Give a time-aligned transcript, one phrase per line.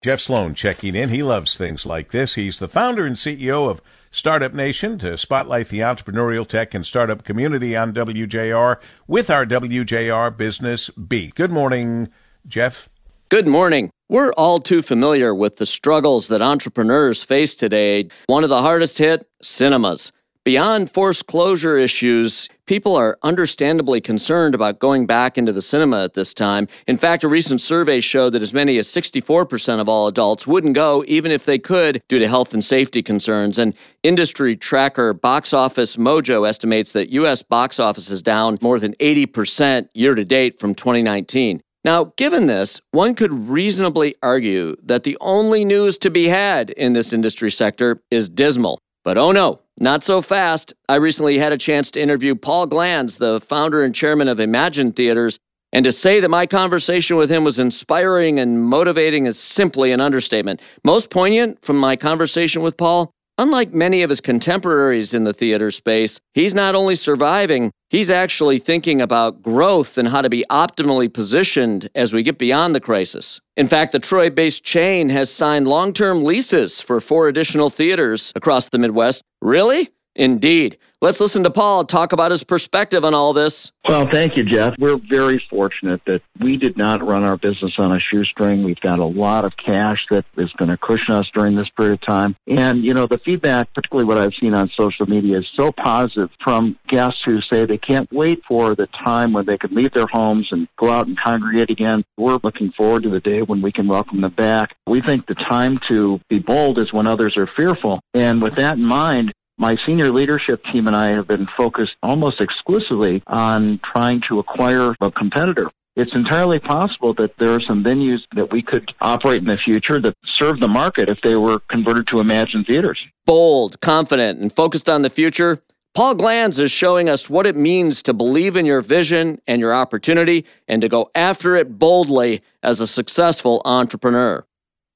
[0.00, 1.08] Jeff Sloan checking in.
[1.08, 2.36] He loves things like this.
[2.36, 7.24] He's the founder and CEO of Startup Nation to spotlight the entrepreneurial tech and startup
[7.24, 11.34] community on WJR with our WJR Business Beat.
[11.34, 12.10] Good morning,
[12.46, 12.88] Jeff.
[13.28, 13.90] Good morning.
[14.08, 18.08] We're all too familiar with the struggles that entrepreneurs face today.
[18.26, 20.12] One of the hardest hit cinemas.
[20.44, 26.12] Beyond forced closure issues, people are understandably concerned about going back into the cinema at
[26.12, 26.68] this time.
[26.86, 30.74] In fact, a recent survey showed that as many as 64% of all adults wouldn't
[30.74, 33.58] go even if they could due to health and safety concerns.
[33.58, 37.42] And industry tracker Box Office Mojo estimates that U.S.
[37.42, 41.62] box office is down more than 80% year to date from 2019.
[41.84, 46.92] Now, given this, one could reasonably argue that the only news to be had in
[46.92, 48.78] this industry sector is dismal.
[49.08, 50.74] But oh no, not so fast.
[50.86, 54.94] I recently had a chance to interview Paul Glantz, the founder and chairman of Emagine
[54.94, 55.38] Theaters,
[55.72, 60.02] and to say that my conversation with him was inspiring and motivating is simply an
[60.02, 60.60] understatement.
[60.84, 65.70] Most poignant from my conversation with Paul Unlike many of his contemporaries in the theater
[65.70, 71.12] space, he's not only surviving, he's actually thinking about growth and how to be optimally
[71.12, 73.40] positioned as we get beyond the crisis.
[73.56, 78.32] In fact, the Troy based chain has signed long term leases for four additional theaters
[78.34, 79.22] across the Midwest.
[79.40, 79.90] Really?
[80.18, 80.76] Indeed.
[81.00, 83.70] Let's listen to Paul talk about his perspective on all this.
[83.88, 84.74] Well, thank you, Jeff.
[84.80, 88.64] We're very fortunate that we did not run our business on a shoestring.
[88.64, 91.94] We've got a lot of cash that is going to cushion us during this period
[91.94, 92.34] of time.
[92.48, 96.30] And, you know, the feedback, particularly what I've seen on social media, is so positive
[96.42, 100.08] from guests who say they can't wait for the time when they can leave their
[100.12, 102.04] homes and go out and congregate again.
[102.16, 104.74] We're looking forward to the day when we can welcome them back.
[104.88, 108.00] We think the time to be bold is when others are fearful.
[108.14, 112.40] And with that in mind, my senior leadership team and I have been focused almost
[112.40, 115.70] exclusively on trying to acquire a competitor.
[115.96, 120.00] It's entirely possible that there are some venues that we could operate in the future
[120.00, 123.00] that serve the market if they were converted to Emagine Theaters.
[123.26, 125.58] Bold, confident, and focused on the future.
[125.94, 129.74] Paul Glantz is showing us what it means to believe in your vision and your
[129.74, 134.46] opportunity and to go after it boldly as a successful entrepreneur.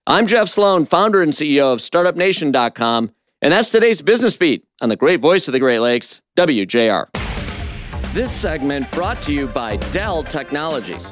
[0.06, 3.10] I'm Jeff Sloan, founder and CEO of StartupNation.com.
[3.42, 7.08] And that's today's Business Beat on the great voice of the Great Lakes, WJR.
[8.14, 11.10] This segment brought to you by Dell Technologies.